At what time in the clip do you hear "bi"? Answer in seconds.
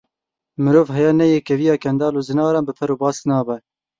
2.67-2.73